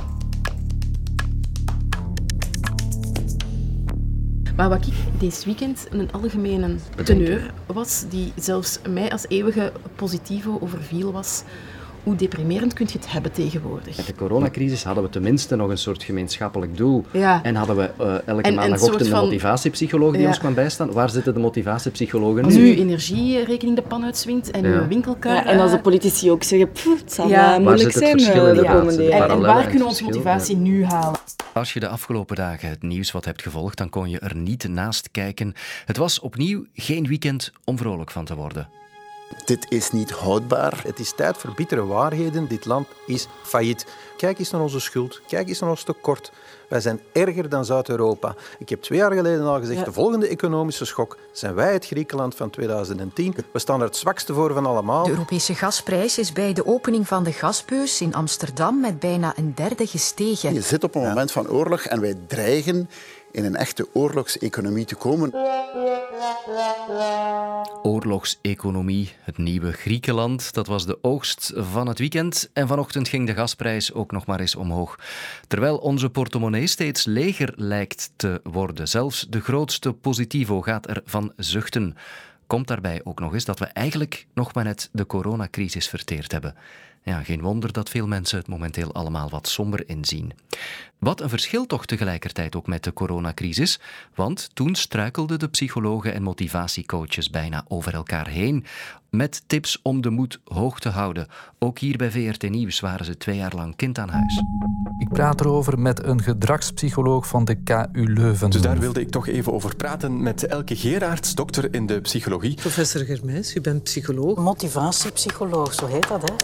Maar 4.55 4.69
wat 4.69 4.87
ik 4.87 4.93
deze 5.19 5.45
weekend 5.45 5.87
een 5.91 6.09
algemene 6.11 6.75
teneur 7.03 7.53
was, 7.65 8.05
die 8.09 8.31
zelfs 8.35 8.79
mij 8.89 9.11
als 9.11 9.25
eeuwige 9.27 9.71
positivo 9.95 10.57
overviel, 10.61 11.11
was 11.11 11.43
hoe 12.03 12.15
deprimerend 12.15 12.73
kun 12.73 12.87
je 12.91 12.97
het 12.97 13.11
hebben 13.11 13.31
tegenwoordig? 13.31 13.97
Met 13.97 14.05
de 14.05 14.15
coronacrisis 14.15 14.83
hadden 14.83 15.03
we 15.03 15.09
tenminste 15.09 15.55
nog 15.55 15.69
een 15.69 15.77
soort 15.77 16.03
gemeenschappelijk 16.03 16.77
doel. 16.77 17.05
Ja. 17.11 17.43
En 17.43 17.55
hadden 17.55 17.75
we 17.75 17.89
uh, 18.01 18.27
elke 18.27 18.41
en, 18.41 18.55
maandagochtend 18.55 19.11
een, 19.11 19.19
motivatiepsycholoog 19.19 20.11
die 20.11 20.21
ja. 20.21 20.27
ons 20.27 20.39
kwam 20.39 20.53
bijstaan. 20.53 20.91
Waar 20.91 21.09
zitten 21.09 21.33
de 21.33 21.39
motivatiepsychologen 21.39 22.41
nu? 22.41 22.43
Als 22.43 22.55
uw 22.55 22.73
energierekening 22.73 23.75
de 23.75 23.81
pan 23.81 24.03
uitswingt 24.03 24.51
en 24.51 24.63
ja. 24.63 24.79
uw 24.79 24.87
winkelkar... 24.87 25.33
Ja, 25.33 25.45
en 25.45 25.59
als 25.59 25.71
de 25.71 25.79
politici 25.79 26.31
ook 26.31 26.43
zeggen, 26.43 26.69
het 26.99 27.13
zal 27.13 27.27
ja. 27.27 27.59
moeilijk 27.59 27.91
zijn 27.91 28.19
eh, 28.19 28.33
de 28.33 28.65
komende 28.71 29.03
jaren. 29.03 29.29
En, 29.29 29.31
en, 29.31 29.41
waar 29.41 29.63
kunnen 29.63 29.81
we 29.81 29.85
onze 29.85 30.03
motivatie 30.03 30.57
nu 30.57 30.85
halen? 30.85 31.19
Als 31.53 31.73
je 31.73 31.79
de 31.79 31.87
afgelopen 31.87 32.35
dagen 32.35 32.69
het 32.69 32.81
nieuws 32.81 33.11
wat 33.11 33.25
hebt 33.25 33.41
gevolgd, 33.41 33.77
dan 33.77 33.89
kon 33.89 34.09
je 34.09 34.19
er 34.19 34.35
niet 34.35 34.67
naast 34.67 35.11
kijken. 35.11 35.53
Het 35.85 35.97
was 35.97 36.19
opnieuw 36.19 36.65
geen 36.73 37.07
weekend 37.07 37.51
om 37.63 37.77
vrolijk 37.77 38.11
van 38.11 38.25
te 38.25 38.35
worden. 38.35 38.69
Dit 39.45 39.65
is 39.69 39.91
niet 39.91 40.11
houdbaar. 40.11 40.81
Het 40.83 40.99
is 40.99 41.13
tijd 41.15 41.37
voor 41.37 41.53
bittere 41.55 41.85
waarheden. 41.85 42.47
Dit 42.47 42.65
land 42.65 42.87
is 43.05 43.27
failliet. 43.43 43.85
Kijk 44.17 44.39
eens 44.39 44.51
naar 44.51 44.61
onze 44.61 44.79
schuld. 44.79 45.21
Kijk 45.27 45.47
eens 45.47 45.59
naar 45.59 45.69
ons 45.69 45.83
tekort. 45.83 46.31
Wij 46.67 46.81
zijn 46.81 46.99
erger 47.11 47.49
dan 47.49 47.65
Zuid-Europa. 47.65 48.35
Ik 48.59 48.69
heb 48.69 48.81
twee 48.81 48.99
jaar 48.99 49.11
geleden 49.11 49.45
al 49.45 49.59
gezegd, 49.59 49.79
ja. 49.79 49.85
de 49.85 49.91
volgende 49.91 50.27
economische 50.27 50.85
schok 50.85 51.17
zijn 51.31 51.53
wij 51.53 51.73
het 51.73 51.85
Griekenland 51.85 52.35
van 52.35 52.49
2010. 52.49 53.35
We 53.51 53.59
staan 53.59 53.79
er 53.79 53.85
het 53.85 53.95
zwakste 53.95 54.33
voor 54.33 54.53
van 54.53 54.65
allemaal. 54.65 55.03
De 55.03 55.09
Europese 55.09 55.55
gasprijs 55.55 56.17
is 56.17 56.33
bij 56.33 56.53
de 56.53 56.65
opening 56.65 57.07
van 57.07 57.23
de 57.23 57.31
gasbeurs 57.31 58.01
in 58.01 58.13
Amsterdam 58.13 58.79
met 58.79 58.99
bijna 58.99 59.33
een 59.37 59.53
derde 59.55 59.87
gestegen. 59.87 60.53
Je 60.53 60.61
zit 60.61 60.83
op 60.83 60.95
een 60.95 61.01
moment 61.01 61.31
van 61.31 61.49
oorlog 61.49 61.81
en 61.81 62.01
wij 62.01 62.17
dreigen 62.27 62.89
in 63.33 63.45
een 63.45 63.55
echte 63.55 63.87
oorlogseconomie 63.93 64.85
te 64.85 64.95
komen. 64.95 65.33
Oorlogseconomie, 67.81 69.11
het 69.21 69.37
nieuwe 69.37 69.71
Griekenland, 69.71 70.53
dat 70.53 70.67
was 70.67 70.85
de 70.85 70.97
oogst 71.01 71.51
van 71.55 71.87
het 71.87 71.99
weekend. 71.99 72.49
En 72.53 72.67
vanochtend 72.67 73.07
ging 73.07 73.27
de 73.27 73.33
gasprijs 73.33 73.93
ook 73.93 74.11
nog 74.11 74.25
maar 74.25 74.39
eens 74.39 74.55
omhoog. 74.55 74.99
Terwijl 75.47 75.77
onze 75.77 76.09
portemonnee 76.09 76.67
steeds 76.67 77.05
leger 77.05 77.53
lijkt 77.55 78.11
te 78.15 78.41
worden. 78.43 78.87
Zelfs 78.87 79.27
de 79.29 79.41
grootste 79.41 79.93
positivo 79.93 80.61
gaat 80.61 80.87
ervan 80.87 81.33
zuchten. 81.37 81.95
Komt 82.47 82.67
daarbij 82.67 83.01
ook 83.03 83.19
nog 83.19 83.33
eens 83.33 83.45
dat 83.45 83.59
we 83.59 83.65
eigenlijk 83.65 84.27
nog 84.33 84.53
maar 84.53 84.63
net 84.63 84.89
de 84.91 85.05
coronacrisis 85.05 85.87
verteerd 85.87 86.31
hebben. 86.31 86.55
Ja, 87.03 87.23
geen 87.23 87.41
wonder 87.41 87.73
dat 87.73 87.89
veel 87.89 88.07
mensen 88.07 88.37
het 88.37 88.47
momenteel 88.47 88.93
allemaal 88.93 89.29
wat 89.29 89.47
somber 89.47 89.89
inzien. 89.89 90.33
Wat 91.03 91.21
een 91.21 91.29
verschil 91.29 91.65
toch 91.65 91.85
tegelijkertijd 91.85 92.55
ook 92.55 92.67
met 92.67 92.83
de 92.83 92.93
coronacrisis, 92.93 93.79
want 94.15 94.49
toen 94.53 94.75
struikelden 94.75 95.39
de 95.39 95.47
psychologen 95.47 96.13
en 96.13 96.23
motivatiecoaches 96.23 97.29
bijna 97.29 97.65
over 97.67 97.93
elkaar 97.93 98.27
heen 98.27 98.65
met 99.09 99.43
tips 99.47 99.79
om 99.81 100.01
de 100.01 100.09
moed 100.09 100.39
hoog 100.45 100.79
te 100.79 100.89
houden. 100.89 101.27
Ook 101.59 101.79
hier 101.79 101.97
bij 101.97 102.11
VRT 102.11 102.49
Nieuws 102.49 102.79
waren 102.79 103.05
ze 103.05 103.17
twee 103.17 103.35
jaar 103.37 103.55
lang 103.55 103.75
kind 103.75 103.97
aan 103.97 104.09
huis. 104.09 104.43
Ik 104.97 105.09
praat 105.09 105.39
erover 105.39 105.79
met 105.79 106.03
een 106.03 106.21
gedragspsycholoog 106.21 107.27
van 107.27 107.45
de 107.45 107.55
KU 107.55 108.13
Leuven. 108.13 108.49
Dus 108.49 108.61
daar 108.61 108.79
wilde 108.79 108.99
ik 109.01 109.09
toch 109.09 109.27
even 109.27 109.53
over 109.53 109.75
praten 109.75 110.21
met 110.21 110.45
Elke 110.45 110.75
Geraerts, 110.75 111.35
dokter 111.35 111.73
in 111.73 111.85
de 111.85 112.01
psychologie. 112.01 112.55
Professor 112.55 113.05
Germijs, 113.05 113.55
u 113.55 113.61
bent 113.61 113.83
psycholoog. 113.83 114.37
Motivatiepsycholoog, 114.37 115.73
zo 115.73 115.85
heet 115.87 116.07
dat, 116.07 116.21
hè? 116.21 116.35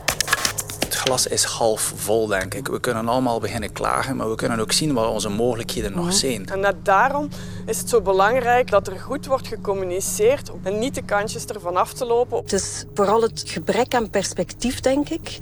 Het 1.00 1.08
glas 1.08 1.28
is 1.28 1.44
half 1.44 1.94
vol, 1.96 2.28
denk 2.28 2.54
ik. 2.54 2.68
We 2.68 2.80
kunnen 2.80 3.08
allemaal 3.08 3.40
beginnen 3.40 3.72
klagen, 3.72 4.16
maar 4.16 4.30
we 4.30 4.36
kunnen 4.36 4.60
ook 4.60 4.72
zien 4.72 4.94
waar 4.94 5.08
onze 5.08 5.30
mogelijkheden 5.30 5.96
nog 5.96 6.14
zijn. 6.14 6.48
En 6.48 6.60
net 6.60 6.86
daarom 6.86 7.30
is 7.66 7.78
het 7.78 7.90
zo 7.90 8.02
belangrijk 8.02 8.70
dat 8.70 8.88
er 8.88 9.00
goed 9.00 9.26
wordt 9.26 9.48
gecommuniceerd 9.48 10.52
en 10.64 10.80
niet 10.80 10.96
de 10.96 11.02
kantjes 11.02 11.46
ervan 11.46 11.78
af 11.78 11.94
te 11.94 12.06
lopen. 12.06 12.38
Het 12.38 12.54
is 12.54 12.86
vooral 12.94 13.22
het 13.22 13.44
gebrek 13.46 13.94
aan 13.94 14.10
perspectief, 14.10 14.80
denk 14.80 15.10
ik, 15.10 15.38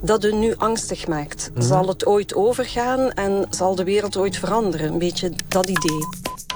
dat 0.00 0.24
u 0.24 0.34
nu 0.34 0.54
angstig 0.56 1.06
maakt. 1.06 1.50
Mm. 1.54 1.62
Zal 1.62 1.88
het 1.88 2.06
ooit 2.06 2.34
overgaan 2.34 3.10
en 3.10 3.46
zal 3.50 3.74
de 3.74 3.84
wereld 3.84 4.16
ooit 4.16 4.36
veranderen? 4.36 4.92
Een 4.92 4.98
beetje 4.98 5.32
dat 5.48 5.68
idee. 5.68 6.06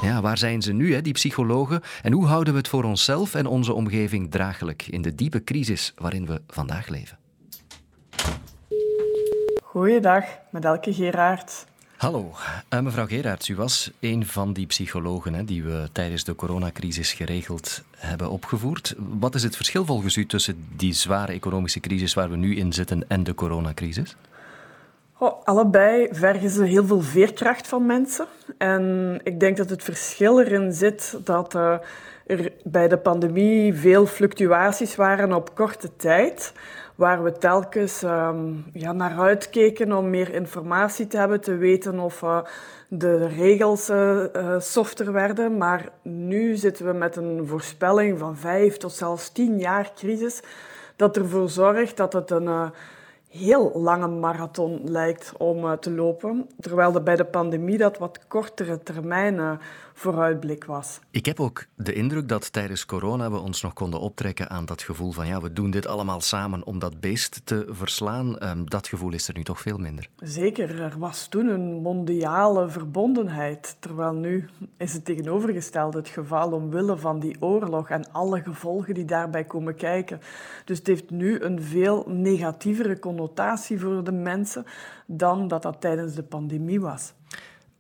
Ja, 0.03 0.21
waar 0.21 0.39
zijn 0.39 0.63
ze 0.63 0.73
nu, 0.73 0.95
hè, 0.95 1.03
die 1.03 1.13
psychologen? 1.13 1.81
En 2.03 2.13
hoe 2.13 2.27
houden 2.27 2.53
we 2.53 2.59
het 2.59 2.69
voor 2.69 2.85
onszelf 2.85 3.35
en 3.35 3.47
onze 3.47 3.73
omgeving 3.73 4.31
draaglijk 4.31 4.87
in 4.91 5.03
de 5.03 5.15
diepe 5.15 5.45
crisis 5.45 5.93
waarin 5.97 6.27
we 6.27 6.41
vandaag 6.47 6.89
leven? 6.89 7.19
Goeiedag, 9.77 10.25
met 10.51 10.65
Elke 10.65 10.95
Geraert. 10.95 11.67
Hallo, 11.97 12.33
uh, 12.75 12.81
mevrouw 12.81 13.07
Geraerts, 13.07 13.49
u 13.49 13.57
was 13.57 13.93
een 14.01 14.27
van 14.27 14.53
die 14.53 14.67
psychologen 14.67 15.35
hè, 15.35 15.45
die 15.45 15.63
we 15.63 15.89
tijdens 15.93 16.25
de 16.25 16.35
coronacrisis 16.35 17.13
geregeld 17.13 17.83
hebben 17.97 18.31
opgevoerd. 18.31 18.95
Wat 18.99 19.35
is 19.35 19.43
het 19.43 19.57
verschil 19.57 19.85
volgens 19.85 20.17
u 20.17 20.27
tussen 20.27 20.67
die 20.77 20.93
zware 20.93 21.33
economische 21.33 21.81
crisis 21.81 22.15
waar 22.15 22.31
we 22.31 22.37
nu 22.37 22.57
in 22.57 22.73
zitten 22.73 23.05
en 23.09 23.25
de 23.25 23.35
coronacrisis? 23.35 24.17
Oh, 25.19 25.45
allebei 25.45 26.09
vergen 26.11 26.51
ze 26.51 26.65
heel 26.65 26.85
veel 26.85 27.01
veerkracht 27.01 27.69
van 27.69 27.87
mensen. 27.87 28.27
En 28.59 29.21
ik 29.23 29.41
denk 29.41 29.57
dat 29.57 29.71
het 29.71 29.83
verschil 29.83 30.41
erin 30.41 30.73
zit 30.73 31.19
dat 31.25 31.55
uh, 31.55 31.75
er 32.27 32.53
bij 32.65 32.89
de 32.89 32.99
pandemie 32.99 33.75
veel 33.75 34.07
fluctuaties 34.07 34.97
waren 34.97 35.33
op 35.33 35.55
korte 35.55 35.97
tijd 35.97 36.53
waar 36.97 37.23
we 37.23 37.33
telkens 37.33 38.03
ehm, 38.03 38.53
ja, 38.73 38.93
naar 38.93 39.19
uitkeken 39.19 39.93
om 39.93 40.11
meer 40.11 40.35
informatie 40.35 41.07
te 41.07 41.19
hebben, 41.19 41.41
te 41.41 41.57
weten 41.57 41.99
of 41.99 42.23
uh, 42.23 42.39
de 42.89 43.27
regels 43.27 43.91
uh, 43.91 44.25
softer 44.59 45.13
werden. 45.13 45.57
Maar 45.57 45.89
nu 46.03 46.57
zitten 46.57 46.87
we 46.87 46.93
met 46.93 47.17
een 47.17 47.47
voorspelling 47.47 48.19
van 48.19 48.37
vijf 48.37 48.77
tot 48.77 48.93
zelfs 48.93 49.31
tien 49.33 49.59
jaar 49.59 49.93
crisis, 49.95 50.43
dat 50.97 51.17
ervoor 51.17 51.49
zorgt 51.49 51.97
dat 51.97 52.13
het 52.13 52.31
een 52.31 52.73
heel 53.29 53.73
lange 53.75 54.09
marathon 54.09 54.81
lijkt 54.85 55.33
om 55.39 55.79
te 55.81 55.91
lopen. 55.91 56.49
Terwijl 56.61 56.95
er 56.95 57.03
bij 57.03 57.17
de 57.17 57.25
pandemie 57.25 57.79
dat 57.79 57.99
wat 57.99 58.19
kortere 58.29 58.83
termijnen 58.83 59.61
vooruitblik 59.99 60.65
was. 60.65 61.01
Ik 61.11 61.27
heb 61.27 61.41
ook 61.41 61.67
de 61.77 61.93
indruk 61.93 62.29
dat 62.29 62.53
tijdens 62.53 62.87
corona 62.87 63.31
we 63.31 63.39
ons 63.39 63.63
nog 63.63 63.73
konden 63.73 64.01
optrekken 64.01 64.51
aan 64.51 64.65
dat 64.65 64.83
gevoel 64.83 65.13
van 65.13 65.27
ja, 65.27 65.41
we 65.41 65.53
doen 65.53 65.71
dit 65.71 65.87
allemaal 65.87 66.21
samen 66.21 66.67
om 66.67 66.79
dat 66.79 67.01
beest 67.01 67.41
te 67.45 67.67
verslaan. 67.69 68.49
Um, 68.49 68.71
dat 68.71 68.89
gevoel 68.89 69.13
is 69.13 69.29
er 69.29 69.35
nu 69.37 69.43
toch 69.43 69.61
veel 69.61 69.79
minder. 69.79 70.09
Zeker, 70.17 70.81
er 70.81 70.99
was 70.99 71.29
toen 71.29 71.47
een 71.47 71.83
mondiale 71.83 72.69
verbondenheid, 72.69 73.77
terwijl 73.79 74.13
nu 74.13 74.49
is 74.77 74.93
het 74.93 75.05
tegenovergestelde 75.05 75.99
het 75.99 76.09
geval 76.09 76.53
omwille 76.53 76.97
van 76.97 77.21
die 77.21 77.37
oorlog 77.41 77.89
en 77.89 78.13
alle 78.13 78.43
gevolgen 78.43 78.95
die 78.95 79.05
daarbij 79.05 79.45
komen 79.45 79.75
kijken. 79.75 80.21
Dus 80.65 80.79
het 80.79 80.87
heeft 80.87 81.11
nu 81.11 81.41
een 81.41 81.63
veel 81.63 82.05
negatievere 82.09 82.99
connotatie 82.99 83.81
voor 83.81 84.05
de 84.05 84.13
mensen 84.13 84.65
dan 85.07 85.49
dat 85.49 85.63
dat 85.63 85.81
tijdens 85.81 86.15
de 86.15 86.23
pandemie 86.23 86.81
was. 86.81 87.13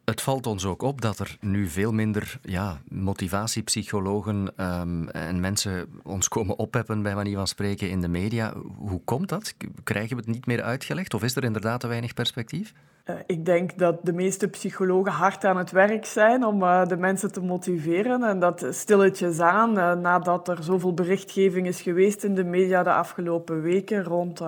Het 0.06 0.22
valt 0.22 0.46
ons 0.46 0.64
ook 0.64 0.82
op 0.82 1.00
dat 1.00 1.18
er 1.18 1.36
nu 1.40 1.66
veel 1.66 1.92
minder 1.92 2.38
ja, 2.42 2.78
motivatiepsychologen 2.88 4.52
um, 4.56 5.08
en 5.08 5.40
mensen 5.40 6.00
ons 6.02 6.28
komen 6.28 6.58
opheppen, 6.58 7.02
bij 7.02 7.14
manier 7.14 7.36
van 7.36 7.46
spreken, 7.46 7.90
in 7.90 8.00
de 8.00 8.08
media. 8.08 8.52
Hoe 8.76 9.00
komt 9.04 9.28
dat? 9.28 9.54
Krijgen 9.84 10.16
we 10.16 10.22
het 10.22 10.32
niet 10.32 10.46
meer 10.46 10.62
uitgelegd 10.62 11.14
of 11.14 11.22
is 11.22 11.36
er 11.36 11.44
inderdaad 11.44 11.80
te 11.80 11.86
weinig 11.86 12.14
perspectief? 12.14 12.72
Uh, 13.04 13.16
ik 13.26 13.44
denk 13.44 13.78
dat 13.78 13.98
de 14.02 14.12
meeste 14.12 14.48
psychologen 14.48 15.12
hard 15.12 15.44
aan 15.44 15.56
het 15.56 15.70
werk 15.70 16.04
zijn 16.04 16.44
om 16.44 16.62
uh, 16.62 16.86
de 16.86 16.96
mensen 16.96 17.32
te 17.32 17.40
motiveren. 17.40 18.22
En 18.22 18.38
dat 18.38 18.66
stilletjes 18.70 19.40
aan, 19.40 19.78
uh, 19.78 19.92
nadat 19.92 20.48
er 20.48 20.62
zoveel 20.62 20.94
berichtgeving 20.94 21.66
is 21.66 21.80
geweest 21.80 22.24
in 22.24 22.34
de 22.34 22.44
media 22.44 22.82
de 22.82 22.92
afgelopen 22.92 23.62
weken 23.62 24.04
rond 24.04 24.40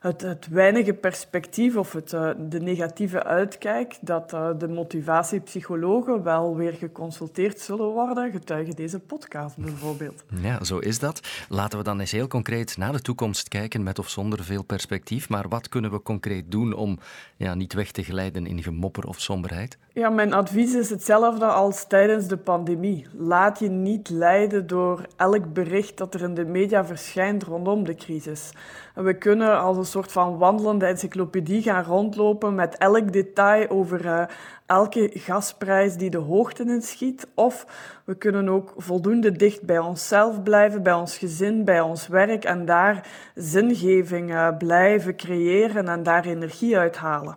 het, 0.00 0.20
het 0.20 0.48
weinige 0.48 0.92
perspectief 0.92 1.76
of 1.76 1.92
het, 1.92 2.12
uh, 2.12 2.30
de 2.38 2.60
negatieve 2.60 3.24
uitkijk, 3.24 3.98
dat 4.00 4.32
uh, 4.32 4.48
de 4.58 4.68
motivatiepsychologen 4.68 6.22
wel 6.22 6.56
weer 6.56 6.72
geconsulteerd 6.72 7.60
zullen 7.60 7.86
worden, 7.86 8.30
getuigen 8.30 8.76
deze 8.76 8.98
podcast 8.98 9.56
bijvoorbeeld. 9.56 10.24
Ja, 10.42 10.64
zo 10.64 10.78
is 10.78 10.98
dat. 10.98 11.20
Laten 11.48 11.78
we 11.78 11.84
dan 11.84 12.00
eens 12.00 12.12
heel 12.12 12.26
concreet 12.26 12.76
naar 12.76 12.92
de 12.92 13.00
toekomst 13.00 13.48
kijken, 13.48 13.82
met 13.82 13.98
of 13.98 14.08
zonder 14.08 14.44
veel 14.44 14.64
perspectief. 14.64 15.28
Maar 15.28 15.48
wat 15.48 15.68
kunnen 15.68 15.90
we 15.90 16.02
concreet 16.02 16.50
doen 16.50 16.72
om 16.72 16.98
ja, 17.36 17.54
niet 17.54 17.72
weg 17.72 17.90
te 17.90 18.02
glijden 18.02 18.46
in 18.46 18.62
gemopper 18.62 19.06
of 19.06 19.20
somberheid? 19.20 19.78
Ja, 19.92 20.08
mijn 20.08 20.32
advies 20.32 20.74
is 20.74 20.90
hetzelfde 20.90 21.44
als 21.44 21.86
tijdens 21.86 22.26
de 22.26 22.36
pandemie. 22.36 23.06
Laat 23.16 23.58
je 23.58 23.68
niet 23.68 24.08
leiden 24.08 24.66
door 24.66 25.06
elk 25.16 25.52
bericht 25.52 25.96
dat 25.96 26.14
er 26.14 26.22
in 26.22 26.34
de 26.34 26.44
media 26.44 26.84
verschijnt 26.84 27.42
rondom 27.42 27.84
de 27.84 27.94
crisis. 27.94 28.50
we 28.94 29.14
kunnen 29.14 29.60
als 29.60 29.76
een 29.76 29.86
soort 29.88 30.12
van 30.12 30.38
wandelende 30.38 30.86
encyclopedie 30.86 31.62
gaan 31.62 31.84
rondlopen 31.84 32.54
met 32.54 32.76
elk 32.76 33.12
detail 33.12 33.68
over 33.68 34.04
uh, 34.04 34.22
elke 34.66 35.10
gasprijs 35.14 35.96
die 35.96 36.10
de 36.10 36.18
hoogte 36.18 36.64
in 36.64 36.82
schiet. 36.82 37.26
Of 37.34 37.66
we 38.04 38.14
kunnen 38.14 38.48
ook 38.48 38.72
voldoende 38.76 39.32
dicht 39.32 39.62
bij 39.62 39.78
onszelf 39.78 40.42
blijven, 40.42 40.82
bij 40.82 40.92
ons 40.92 41.18
gezin, 41.18 41.64
bij 41.64 41.80
ons 41.80 42.08
werk 42.08 42.44
en 42.44 42.64
daar 42.64 43.08
zingeving 43.34 44.30
uh, 44.30 44.56
blijven 44.58 45.16
creëren 45.16 45.88
en 45.88 46.02
daar 46.02 46.24
energie 46.24 46.78
uithalen. 46.78 47.36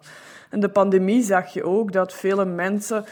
In 0.51 0.59
de 0.59 0.69
pandemie 0.69 1.23
zag 1.23 1.53
je 1.53 1.63
ook 1.63 1.91
dat 1.91 2.13
vele 2.13 2.45
mensen 2.45 3.05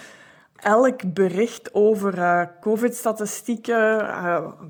elk 0.56 1.14
bericht 1.14 1.74
over 1.74 2.18
uh, 2.18 2.42
COVID-statistieken 2.62 4.08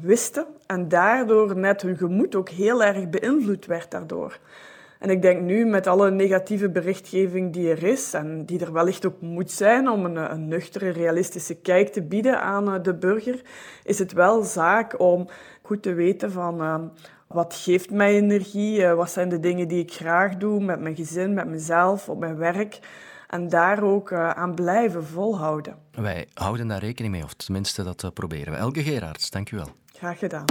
wisten 0.02 0.46
en 0.72 0.88
daardoor 0.88 1.58
net 1.58 1.82
hun 1.82 1.98
gemoed 1.98 2.36
ook 2.36 2.50
heel 2.50 2.84
erg 2.84 3.10
beïnvloed 3.10 3.66
werd 3.66 3.92
daardoor. 3.92 4.40
En 5.00 5.10
ik 5.10 5.22
denk 5.22 5.42
nu 5.42 5.66
met 5.66 5.88
alle 5.88 6.12
negatieve 6.12 6.70
berichtgeving 6.70 7.54
die 7.54 7.70
er 7.70 7.84
is 7.84 8.14
en 8.14 8.46
die 8.46 8.60
er 8.60 8.74
wellicht 8.74 9.06
ook 9.06 9.22
moet 9.22 9.52
zijn 9.52 9.90
om 9.90 10.06
een, 10.06 10.32
een 10.32 10.48
nuchtere, 10.48 10.90
realistische 10.90 11.56
kijk 11.56 11.88
te 11.88 12.02
bieden 12.02 12.42
aan 12.42 12.74
uh, 12.74 12.84
de 12.84 12.94
burger, 12.94 13.42
is 13.84 14.00
het 14.00 14.14
wel 14.14 14.44
zaak 14.44 15.00
om 15.00 15.28
goed 15.62 15.82
te 15.82 15.94
weten 15.94 16.32
van 16.32 16.92
wat 17.28 17.56
geeft 17.56 17.92
mij 17.92 18.16
energie? 18.16 18.86
Eh, 18.86 18.94
wat 18.94 19.12
zijn 19.12 19.30
de 19.30 19.40
dingen 19.40 19.68
die 19.68 19.82
ik 19.82 19.92
graag 19.92 20.38
doe 20.38 20.64
met 20.64 20.80
mijn 20.80 20.96
gezin, 20.96 21.34
met 21.34 21.48
mezelf, 21.48 22.10
op 22.10 22.20
mijn 22.20 22.38
werk? 22.38 22.80
En 23.30 23.50
daar 23.50 23.84
ook 23.84 24.12
uh, 24.12 24.30
aan 24.30 24.56
blijven 24.56 25.06
volhouden. 25.06 25.76
Wij 25.92 26.28
houden 26.34 26.68
daar 26.68 26.80
rekening 26.80 27.14
mee, 27.14 27.24
of 27.24 27.34
tenminste 27.34 27.84
dat 27.84 28.04
uh, 28.04 28.12
proberen 28.12 28.54
we. 28.54 28.60
Elke 28.60 28.84
Gerards, 28.84 29.30
dank 29.30 29.52
u 29.52 29.58
wel. 29.58 29.68
Graag 29.94 30.20
gedaan. 30.20 30.46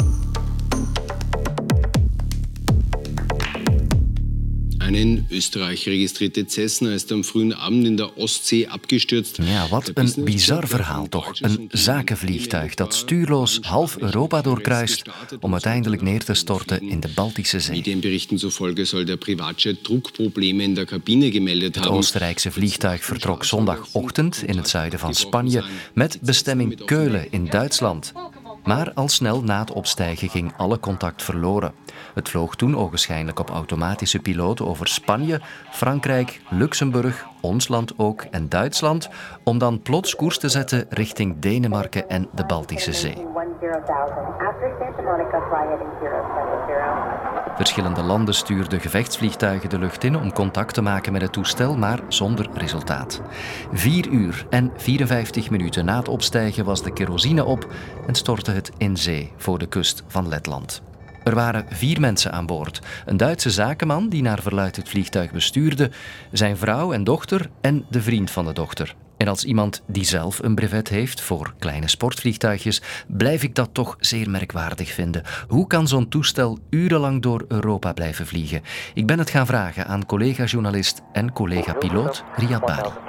Ein 4.89 4.95
in 4.95 5.27
Österreich 5.31 5.87
registrierte 5.87 6.47
Cessna 6.47 6.95
ist 6.95 7.13
am 7.13 7.23
frühen 7.23 7.53
Abend 7.53 7.87
in 7.87 7.97
der 7.99 8.17
Ostsee 8.17 8.67
abgestürzt. 8.67 9.39
Ja, 9.39 9.69
wat 9.69 9.91
een 9.95 10.25
bizar 10.25 10.67
verhaal 10.67 11.09
toch. 11.09 11.33
Een 11.41 11.69
zakenvliegtuig 11.73 12.75
dat 12.75 12.95
stuurloos 12.95 13.59
half 13.63 13.99
Europa 13.99 14.41
doorkruist 14.41 15.03
om 15.41 15.53
uiteindelijk 15.53 16.03
neer 16.03 16.25
te 16.25 16.35
storten 16.35 16.81
in 16.81 17.01
de 17.01 17.09
Baltische 17.15 17.61
Zee. 17.61 17.75
Medienberichten 17.75 18.39
zufolge 18.39 18.85
soll 18.85 19.05
der 19.05 19.17
Privatjet 19.17 19.85
Druckprobleme 19.85 20.63
in 20.63 20.75
der 20.75 20.85
Kabine 20.85 21.31
gemeldet 21.31 21.75
hebben. 21.75 21.93
Het 21.93 22.01
Oostenrijkse 22.01 22.51
vliegtuig 22.51 23.05
vertrok 23.05 23.45
zondagochtend 23.45 24.43
in 24.47 24.57
het 24.57 24.69
zuiden 24.69 24.99
van 24.99 25.15
Spanje 25.15 25.65
met 25.95 26.19
bestemming 26.21 26.85
Keulen 26.85 27.27
in 27.31 27.45
Duitsland. 27.45 28.13
Maar 28.69 28.93
al 28.95 29.09
snel 29.09 29.43
na 29.43 29.59
het 29.59 29.73
opstijgen 29.73 30.29
ging 30.29 30.53
alle 30.57 30.81
contact 30.81 31.23
verloren. 31.23 31.73
Het 32.15 32.29
vloog 32.29 32.57
toen 32.57 32.77
ogenschijnlijk 32.77 33.39
op 33.39 33.51
automatische 33.51 34.19
piloot 34.19 34.61
over 34.61 34.89
Spanje, 34.89 35.41
Frankrijk, 35.71 36.41
Luxemburg, 36.51 37.27
ons 37.41 37.69
land 37.69 37.93
ook 37.97 38.23
en 38.23 38.49
Duitsland, 38.49 39.09
om 39.45 39.59
dan 39.59 39.83
plots 39.83 40.17
koers 40.17 40.39
te 40.39 40.49
zetten 40.49 40.87
richting 40.89 41.39
Denemarken 41.39 42.09
en 42.09 42.29
de 42.35 42.45
Baltische 42.45 42.93
Zee. 42.93 43.27
Verschillende 47.57 48.03
landen 48.03 48.35
stuurden 48.35 48.81
gevechtsvliegtuigen 48.81 49.69
de 49.69 49.79
lucht 49.79 50.05
in 50.05 50.17
om 50.17 50.33
contact 50.33 50.75
te 50.75 50.83
maken 50.83 51.13
met 51.13 51.23
het 51.23 51.33
toestel, 51.33 51.77
maar 51.77 52.01
zonder 52.09 52.49
resultaat. 52.55 53.23
Vier 53.73 54.09
uur 54.09 54.47
en 54.51 54.73
54 54.77 55.51
minuten 55.51 55.85
na 55.85 55.99
het 55.99 56.09
opstijgen 56.09 56.65
was 56.65 56.83
de 56.83 56.93
kerosine 56.93 57.45
op 57.45 57.67
en 58.07 58.15
stortte 58.15 58.51
het 58.51 58.71
in 58.77 58.97
zee 58.97 59.33
voor 59.37 59.59
de 59.59 59.67
kust 59.67 60.03
van 60.07 60.29
Letland. 60.29 60.88
Er 61.29 61.35
waren 61.35 61.67
vier 61.69 62.01
mensen 62.01 62.33
aan 62.33 62.47
boord. 62.47 62.81
Een 63.07 63.17
Duitse 63.17 63.51
zakenman 63.51 64.09
die 64.09 64.23
naar 64.23 64.43
verluid 64.43 64.77
het 64.77 64.89
vliegtuig 64.89 65.33
bestuurde, 65.33 65.91
zijn 66.33 66.57
vrouw 66.57 66.93
en 66.93 67.05
dochter 67.05 67.51
en 67.61 67.85
de 67.91 68.03
vriend 68.03 68.31
van 68.31 68.45
de 68.45 68.53
dochter. 68.53 68.95
En 69.17 69.29
als 69.29 69.45
iemand 69.45 69.83
die 69.87 70.05
zelf 70.05 70.39
een 70.39 70.55
brevet 70.55 70.89
heeft 70.89 71.21
voor 71.21 71.55
kleine 71.59 71.89
sportvliegtuigjes, 71.89 72.83
blijf 73.07 73.43
ik 73.43 73.55
dat 73.55 73.69
toch 73.73 73.97
zeer 74.01 74.31
merkwaardig 74.31 74.93
vinden. 74.93 75.23
Hoe 75.49 75.67
kan 75.67 75.89
zo'n 75.89 76.09
toestel 76.09 76.59
urenlang 76.71 77.23
door 77.23 77.45
Europa 77.49 77.93
blijven 77.93 78.27
vliegen? 78.27 78.63
Ik 78.95 79.07
ben 79.07 79.19
het 79.19 79.31
gaan 79.31 79.47
vragen 79.47 79.87
aan 79.87 80.07
collega-journalist 80.07 81.01
en 81.13 81.33
collega-piloot 81.33 82.25
Riyad 82.37 82.67
Bari. 82.67 83.08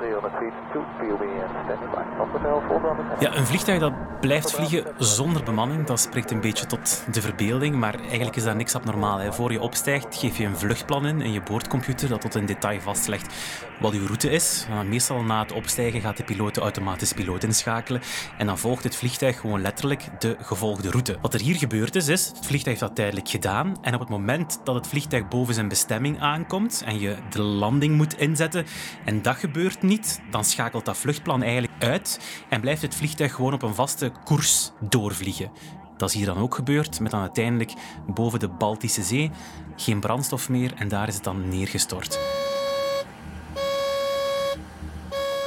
Ja, 3.19 3.35
een 3.35 3.45
vliegtuig 3.45 3.79
dat 3.79 4.19
blijft 4.19 4.51
vliegen 4.51 4.83
zonder 4.97 5.43
bemanning, 5.43 5.85
dat 5.85 5.99
spreekt 5.99 6.31
een 6.31 6.41
beetje 6.41 6.65
tot 6.65 7.03
de 7.11 7.21
verbeelding, 7.21 7.75
maar 7.75 7.99
eigenlijk 7.99 8.35
is 8.35 8.43
daar 8.43 8.55
niks 8.55 8.75
abnormaal. 8.75 9.17
Hè. 9.17 9.33
Voor 9.33 9.51
je 9.51 9.61
opstijgt, 9.61 10.15
geef 10.15 10.37
je 10.37 10.45
een 10.45 10.57
vluchtplan 10.57 11.05
in 11.05 11.21
in 11.21 11.31
je 11.31 11.41
boordcomputer 11.41 12.09
dat 12.09 12.21
tot 12.21 12.35
in 12.35 12.45
detail 12.45 12.81
vastlegt 12.81 13.33
wat 13.79 13.93
uw 13.93 14.05
route 14.05 14.29
is. 14.29 14.67
Meestal 14.85 15.21
na 15.21 15.41
het 15.41 15.51
opstijgen 15.51 16.01
gaat 16.01 16.17
de 16.17 16.23
piloot 16.23 16.57
automatisch 16.57 17.13
piloot 17.13 17.43
inschakelen 17.43 18.01
en 18.37 18.45
dan 18.45 18.57
volgt 18.57 18.83
het 18.83 18.95
vliegtuig 18.95 19.39
gewoon 19.39 19.61
letterlijk 19.61 20.09
de 20.19 20.35
gevolgde 20.41 20.89
route. 20.89 21.17
Wat 21.21 21.33
er 21.33 21.39
hier 21.39 21.55
gebeurd 21.55 21.95
is, 21.95 22.07
is 22.07 22.27
het 22.27 22.45
vliegtuig 22.45 22.65
heeft 22.65 22.79
dat 22.79 22.95
tijdelijk 22.95 23.29
gedaan 23.29 23.77
en 23.81 23.93
op 23.93 23.99
het 23.99 24.09
moment 24.09 24.59
dat 24.63 24.75
het 24.75 24.87
vliegtuig 24.87 25.27
boven 25.27 25.53
zijn 25.53 25.67
bestemming 25.67 26.19
aankomt 26.19 26.83
en 26.85 26.99
je 26.99 27.15
de 27.29 27.41
landing 27.41 27.95
moet 27.95 28.17
inzetten 28.17 28.65
en 29.05 29.21
dat 29.21 29.35
gebeurt 29.35 29.81
niet, 29.81 30.21
dan 30.29 30.43
schakelt 30.43 30.85
dat 30.85 30.97
vluchtplan 30.97 31.41
eigenlijk 31.43 31.73
uit 31.79 32.19
en 32.49 32.61
blijft 32.61 32.81
het 32.81 32.95
vliegtuig 33.00 33.34
gewoon 33.34 33.53
op 33.53 33.62
een 33.62 33.75
vaste 33.75 34.12
koers 34.24 34.72
doorvliegen. 34.79 35.51
Dat 35.98 36.10
is 36.10 36.15
hier 36.15 36.25
dan 36.25 36.38
ook 36.38 36.56
gebeurd, 36.56 37.00
met 37.00 37.12
dan 37.12 37.22
uiteindelijk 37.22 37.74
boven 38.08 38.39
de 38.39 38.48
Baltische 38.48 39.03
Zee 39.03 39.32
geen 39.75 40.00
brandstof 40.00 40.50
meer 40.50 40.74
en 40.75 40.88
daar 40.88 41.08
is 41.08 41.15
het 41.15 41.24
dan 41.24 41.50
neergestort. 41.50 42.20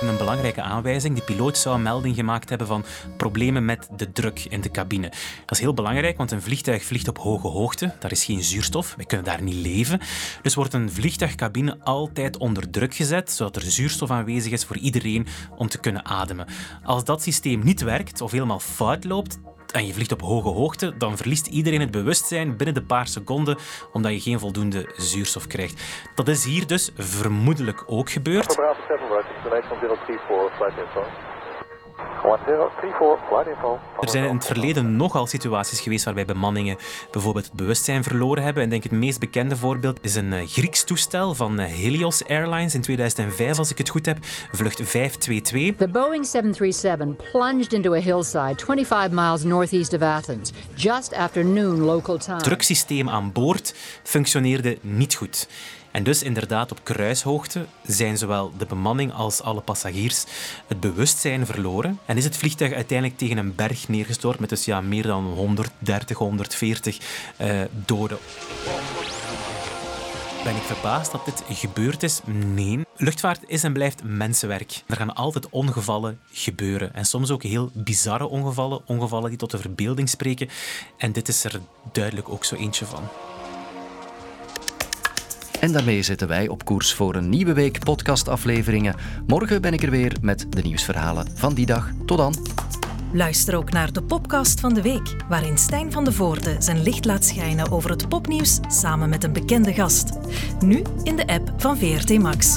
Een 0.03 0.17
belangrijke 0.17 0.63
aanwijzing. 0.63 1.17
De 1.17 1.23
piloot 1.23 1.59
zou 1.59 1.77
een 1.77 1.83
melding 1.83 2.15
gemaakt 2.15 2.49
hebben 2.49 2.67
van 2.67 2.85
problemen 3.17 3.65
met 3.65 3.89
de 3.97 4.13
druk 4.13 4.47
in 4.49 4.61
de 4.61 4.71
cabine. 4.71 5.09
Dat 5.09 5.51
is 5.51 5.61
heel 5.61 5.75
belangrijk, 5.75 6.17
want 6.17 6.31
een 6.31 6.43
vliegtuig 6.43 6.85
vliegt 6.85 7.09
op 7.09 7.19
hoge 7.19 7.49
hoogte. 7.49 7.95
Daar 7.99 8.11
is 8.11 8.25
geen 8.25 8.43
zuurstof. 8.43 8.95
We 8.97 9.07
kunnen 9.07 9.27
daar 9.27 9.43
niet 9.43 9.55
leven. 9.55 10.01
Dus 10.43 10.55
wordt 10.55 10.75
een 10.75 10.91
vliegtuigcabine 10.91 11.79
altijd 11.81 12.37
onder 12.37 12.71
druk 12.71 12.95
gezet, 12.95 13.31
zodat 13.31 13.57
er 13.57 13.63
zuurstof 13.63 14.11
aanwezig 14.11 14.53
is 14.53 14.65
voor 14.65 14.77
iedereen 14.77 15.27
om 15.57 15.69
te 15.69 15.79
kunnen 15.79 16.05
ademen. 16.05 16.47
Als 16.85 17.05
dat 17.05 17.23
systeem 17.23 17.65
niet 17.65 17.81
werkt 17.81 18.21
of 18.21 18.31
helemaal 18.31 18.61
fout 18.61 19.05
loopt, 19.05 19.39
en 19.73 19.87
je 19.87 19.93
vliegt 19.93 20.12
op 20.12 20.21
hoge 20.21 20.49
hoogte, 20.49 20.97
dan 20.97 21.17
verliest 21.17 21.47
iedereen 21.47 21.81
het 21.81 21.91
bewustzijn 21.91 22.57
binnen 22.57 22.75
de 22.75 22.83
paar 22.83 23.07
seconden, 23.07 23.59
omdat 23.93 24.12
je 24.12 24.21
geen 24.21 24.38
voldoende 24.38 24.93
zuurstof 24.97 25.47
krijgt. 25.47 25.83
Dat 26.14 26.29
is 26.29 26.45
hier 26.45 26.67
dus 26.67 26.91
vermoedelijk 26.97 27.85
ook 27.87 28.11
gebeurd. 28.11 28.57
Er 34.00 34.09
zijn 34.09 34.25
in 34.25 34.35
het 34.35 34.47
verleden 34.47 34.97
nogal 34.97 35.26
situaties 35.26 35.81
geweest 35.81 36.05
waarbij 36.05 36.25
bemanningen 36.25 36.76
bijvoorbeeld 37.11 37.45
het 37.45 37.55
bewustzijn 37.55 38.02
verloren 38.02 38.43
hebben. 38.43 38.62
En 38.62 38.69
denk 38.69 38.83
het 38.83 38.93
meest 38.93 39.21
bekende 39.21 39.57
voorbeeld 39.57 39.99
is 40.02 40.14
een 40.14 40.33
eh, 40.33 40.47
Grieks 40.47 40.85
toestel 40.85 41.35
van 41.35 41.59
eh, 41.59 41.67
Helios 41.67 42.26
Airlines 42.29 42.75
in 42.75 42.81
2005, 42.81 43.59
als 43.59 43.71
ik 43.71 43.79
het 43.79 43.88
goed 43.88 44.07
heb, 44.07 44.19
vlucht 44.52 44.81
522. 44.83 45.76
The 45.76 45.93
Boeing 45.93 46.26
737 46.26 47.31
plunged 47.31 47.73
into 47.73 47.95
a 47.95 48.00
hillside 48.00 48.55
25 48.64 49.11
miles 49.11 49.43
northeast 49.43 49.93
of 49.93 50.00
Athens, 50.00 50.52
just 50.75 51.14
after 51.14 51.45
noon 51.45 51.81
local 51.81 52.19
time. 52.19 52.37
Het 52.37 52.45
druksysteem 52.45 53.09
aan 53.09 53.33
boord 53.33 53.75
functioneerde 54.02 54.79
niet 54.81 55.14
goed. 55.14 55.49
En 55.93 56.03
dus 56.03 56.23
inderdaad 56.23 56.71
op 56.71 56.81
kruishoogte 56.83 57.67
zijn 57.87 58.19
zowel 58.19 58.53
de 58.59 58.67
bemanning 58.67 59.13
als 59.13 59.43
alle 59.43 59.61
passagiers 59.61 60.25
het 60.67 60.81
bewustzijn 60.81 61.47
verloren 61.47 61.99
en 62.07 62.17
is 62.17 62.25
het 62.25 62.37
vliegtuig 62.37 62.73
uiteindelijk 62.73 63.19
tegen 63.19 63.37
een 63.37 63.55
berg 63.55 63.89
neergestort 63.89 64.39
met 64.39 64.49
dus 64.49 64.65
ja, 64.65 64.81
meer 64.81 65.07
dan 65.07 65.25
130, 65.25 66.19
140 66.19 66.99
uh, 67.41 67.61
doden. 67.87 68.19
Ben 70.45 70.57
ik 70.57 70.63
verbaasd 70.63 71.13
dat 71.13 71.25
dit 71.25 71.43
gebeurd 71.49 72.03
is? 72.03 72.21
Nee. 72.55 72.81
Luchtvaart 72.97 73.41
is 73.47 73.65
en 73.65 73.73
blijft 73.73 74.03
mensenwerk. 74.05 74.83
Er 74.87 74.97
gaan 74.97 75.15
altijd 75.15 75.49
ongevallen 75.51 76.21
gebeuren. 76.33 76.95
En 76.95 77.05
soms 77.05 77.31
ook 77.31 77.43
heel 77.43 77.71
bizarre 77.75 78.27
ongevallen. 78.27 78.81
Ongevallen 78.87 79.29
die 79.29 79.39
tot 79.39 79.51
de 79.51 79.59
verbeelding 79.59 80.09
spreken. 80.09 80.49
En 80.97 81.13
dit 81.13 81.29
is 81.29 81.45
er 81.45 81.61
duidelijk 81.93 82.29
ook 82.29 82.45
zo 82.45 82.55
eentje 82.55 82.87
van. 82.87 83.09
En 85.62 85.73
daarmee 85.73 86.02
zitten 86.02 86.28
wij 86.28 86.49
op 86.49 86.64
koers 86.64 86.95
voor 86.95 87.14
een 87.14 87.28
nieuwe 87.28 87.52
week 87.52 87.78
podcastafleveringen. 87.78 88.95
Morgen 89.26 89.61
ben 89.61 89.73
ik 89.73 89.83
er 89.83 89.90
weer 89.90 90.16
met 90.21 90.47
de 90.49 90.62
nieuwsverhalen 90.62 91.26
van 91.35 91.54
die 91.54 91.66
dag. 91.66 91.90
Tot 92.07 92.19
dan. 92.19 92.35
Luister 93.12 93.57
ook 93.57 93.73
naar 93.73 93.92
de 93.92 94.02
podcast 94.02 94.61
van 94.61 94.75
de 94.75 94.83
week, 94.83 95.16
waarin 95.28 95.59
Stijn 95.59 95.92
van 95.92 96.04
de 96.04 96.12
Voorde 96.12 96.57
zijn 96.59 96.83
licht 96.83 97.04
laat 97.04 97.25
schijnen 97.25 97.71
over 97.71 97.90
het 97.90 98.09
popnieuws 98.09 98.61
samen 98.69 99.09
met 99.09 99.25
een 99.25 99.33
bekende 99.33 99.73
gast. 99.73 100.12
Nu 100.61 100.83
in 101.02 101.16
de 101.16 101.26
app 101.26 101.52
van 101.57 101.78
VRT 101.78 102.19
Max. 102.19 102.57